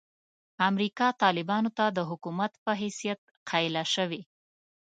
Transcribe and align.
امریکا 0.69 1.07
طالبانو 1.23 1.69
ته 1.77 1.85
د 1.97 1.99
حکومت 2.09 2.51
په 2.63 2.71
حیثیت 2.81 3.19
قایله 3.49 3.83
شوې. 3.93 4.21